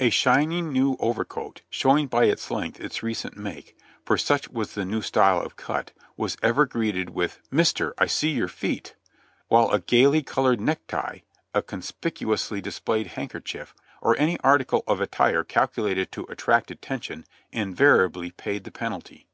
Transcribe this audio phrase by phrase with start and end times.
[0.00, 4.84] A shining new overcoat, showing by its length its recent make, for such was the
[4.84, 8.96] new style of cut, was ever greeted with "Mister, I see your feet!"
[9.46, 11.18] While a gaily colored necktie,
[11.54, 13.72] a conspicuously displayed handkerchief,
[14.02, 19.28] or any article of attire calculated to attract attention, invariably paid the penalty.